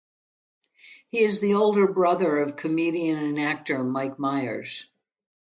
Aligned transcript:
He 1.09 1.19
is 1.19 1.41
the 1.41 1.53
older 1.53 1.85
brother 1.85 2.39
of 2.39 2.55
comedian 2.55 3.19
and 3.19 3.39
actor 3.39 3.83
Mike 3.83 4.17
Myers. 4.17 4.89